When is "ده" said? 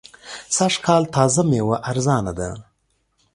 2.39-2.49